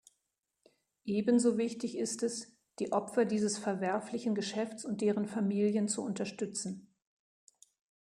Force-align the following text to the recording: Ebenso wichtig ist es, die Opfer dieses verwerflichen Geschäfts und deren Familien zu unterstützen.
Ebenso 1.05 1.59
wichtig 1.59 1.95
ist 1.95 2.23
es, 2.23 2.57
die 2.79 2.91
Opfer 2.91 3.23
dieses 3.23 3.59
verwerflichen 3.59 4.33
Geschäfts 4.33 4.83
und 4.83 5.01
deren 5.01 5.27
Familien 5.27 5.87
zu 5.87 6.01
unterstützen. 6.03 6.91